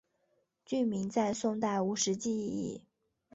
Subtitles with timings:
[0.65, 2.81] 郡名在宋代无实际意义。